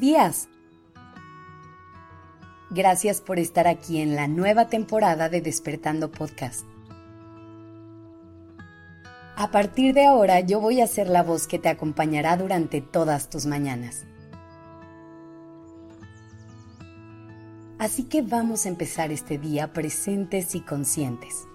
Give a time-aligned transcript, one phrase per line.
[0.00, 0.48] Días.
[2.70, 6.66] Gracias por estar aquí en la nueva temporada de Despertando Podcast.
[9.36, 13.30] A partir de ahora yo voy a ser la voz que te acompañará durante todas
[13.30, 14.04] tus mañanas.
[17.78, 21.46] Así que vamos a empezar este día presentes y conscientes.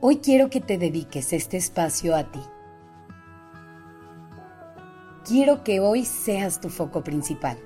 [0.00, 2.40] Hoy quiero que te dediques este espacio a ti
[5.28, 7.58] quiero que hoy seas tu foco principal.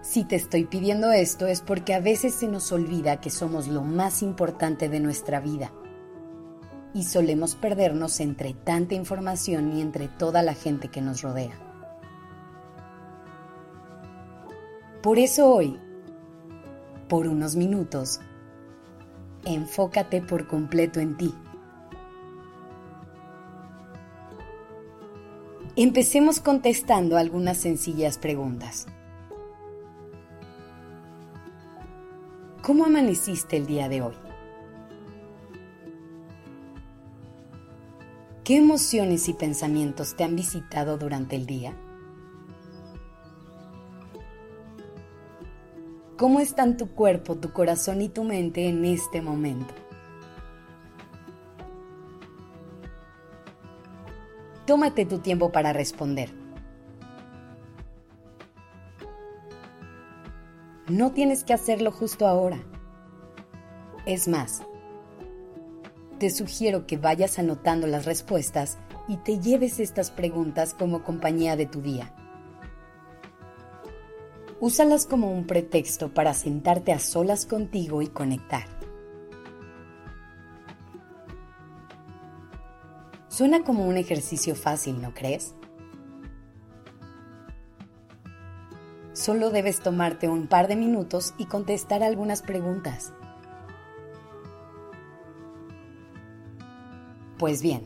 [0.00, 3.82] Si te estoy pidiendo esto es porque a veces se nos olvida que somos lo
[3.82, 5.70] más importante de nuestra vida
[6.94, 11.54] y solemos perdernos entre tanta información y entre toda la gente que nos rodea.
[15.02, 15.78] Por eso hoy,
[17.08, 18.20] por unos minutos,
[19.44, 21.34] enfócate por completo en ti.
[25.74, 28.86] Empecemos contestando algunas sencillas preguntas.
[32.60, 34.14] ¿Cómo amaneciste el día de hoy?
[38.44, 41.74] ¿Qué emociones y pensamientos te han visitado durante el día?
[46.18, 49.81] ¿Cómo están tu cuerpo, tu corazón y tu mente en este momento?
[54.72, 56.32] Tómate tu tiempo para responder.
[60.88, 62.58] No tienes que hacerlo justo ahora.
[64.06, 64.62] Es más,
[66.18, 68.78] te sugiero que vayas anotando las respuestas
[69.08, 72.14] y te lleves estas preguntas como compañía de tu día.
[74.58, 78.81] Úsalas como un pretexto para sentarte a solas contigo y conectar.
[83.42, 85.52] Suena como un ejercicio fácil, ¿no crees?
[89.14, 93.12] Solo debes tomarte un par de minutos y contestar algunas preguntas.
[97.36, 97.82] Pues bien,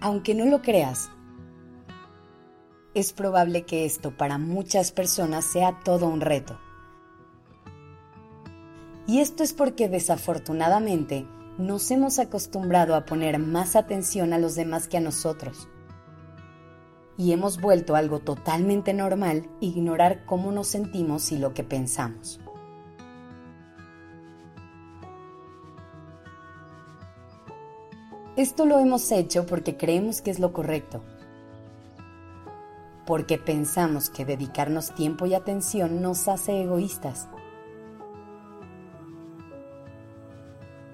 [0.00, 1.08] aunque no lo creas,
[2.94, 6.58] es probable que esto para muchas personas sea todo un reto.
[9.06, 11.28] Y esto es porque desafortunadamente
[11.60, 15.68] nos hemos acostumbrado a poner más atención a los demás que a nosotros.
[17.18, 22.40] Y hemos vuelto algo totalmente normal ignorar cómo nos sentimos y lo que pensamos.
[28.36, 31.04] Esto lo hemos hecho porque creemos que es lo correcto,
[33.04, 37.28] porque pensamos que dedicarnos tiempo y atención nos hace egoístas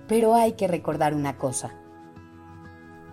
[0.09, 1.73] Pero hay que recordar una cosa.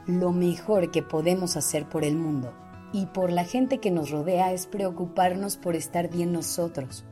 [0.05, 2.53] Lo mejor que podemos hacer por el mundo
[2.91, 7.05] y por la gente que nos rodea es preocuparnos por estar bien nosotros.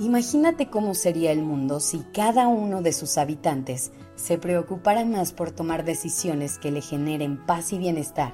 [0.00, 5.50] Imagínate cómo sería el mundo si cada uno de sus habitantes se preocupara más por
[5.50, 8.32] tomar decisiones que le generen paz y bienestar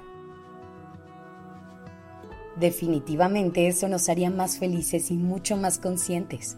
[2.56, 6.56] Definitivamente eso nos haría más felices y mucho más conscientes.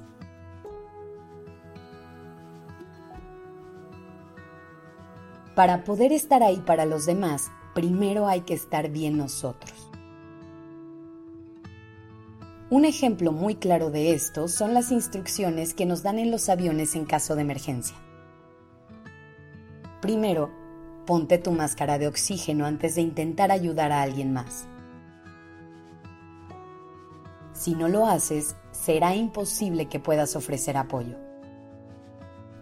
[5.54, 9.90] Para poder estar ahí para los demás, primero hay que estar bien nosotros.
[12.68, 16.94] Un ejemplo muy claro de esto son las instrucciones que nos dan en los aviones
[16.94, 17.96] en caso de emergencia.
[20.02, 20.50] Primero,
[21.06, 24.66] ponte tu máscara de oxígeno antes de intentar ayudar a alguien más.
[27.56, 31.16] Si no lo haces, será imposible que puedas ofrecer apoyo,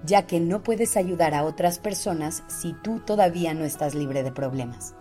[0.05, 4.31] ya que no puedes ayudar a otras personas si tú todavía no estás libre de
[4.31, 4.95] problemas.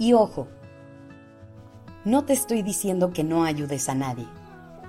[0.00, 0.48] Y ojo,
[2.04, 4.26] no te estoy diciendo que no ayudes a nadie.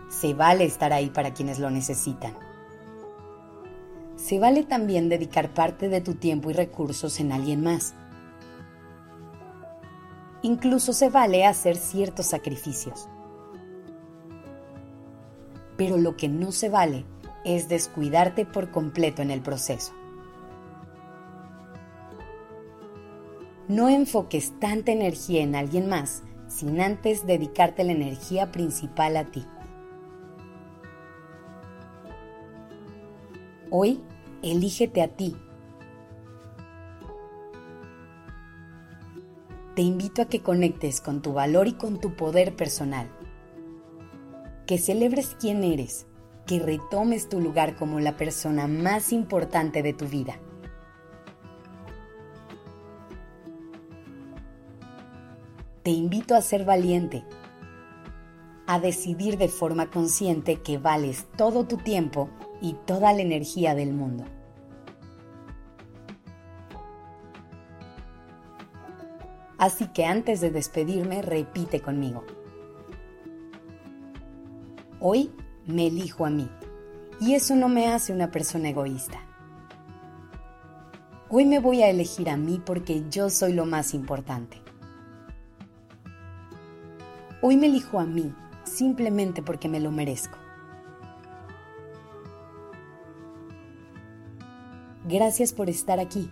[0.10, 2.34] Se vale estar ahí para quienes lo necesitan.
[4.16, 7.94] Se vale también dedicar parte de tu tiempo y recursos en alguien más
[10.44, 13.08] Incluso se vale hacer ciertos sacrificios.
[15.78, 17.06] Pero lo que no se vale
[17.46, 19.94] es descuidarte por completo en el proceso.
[23.68, 29.46] No enfoques tanta energía en alguien más sin antes dedicarte la energía principal a ti.
[33.70, 34.04] Hoy,
[34.42, 35.38] elígete a ti
[39.76, 43.10] te invito a que conectes con tu valor y con tu poder personal.
[44.68, 46.06] que celebres quién eres,
[46.46, 50.40] que retomes tu lugar como la persona más importante de tu vida.
[55.84, 57.26] Te invito a ser valiente,
[58.66, 62.30] a decidir de forma consciente que vales todo tu tiempo
[62.62, 64.24] y toda la energía del mundo.
[69.62, 72.24] Así que antes de despedirme, repite conmigo.
[75.00, 75.32] Hoy
[75.68, 76.50] me elijo a mí
[77.20, 79.20] y eso no me hace una persona egoísta.
[81.30, 84.60] Hoy me voy a elegir a mí porque yo soy lo más importante.
[87.44, 90.40] Hoy me elijo a mí simplemente porque me lo merezco.
[95.08, 96.32] Gracias por estar aquí.